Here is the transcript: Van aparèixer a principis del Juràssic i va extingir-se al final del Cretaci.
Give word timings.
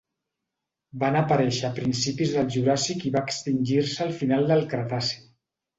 Van 1.03 1.17
aparèixer 1.19 1.67
a 1.69 1.71
principis 1.81 2.33
del 2.39 2.49
Juràssic 2.57 3.07
i 3.11 3.15
va 3.19 3.25
extingir-se 3.29 4.05
al 4.09 4.19
final 4.25 4.53
del 4.55 4.71
Cretaci. 4.75 5.25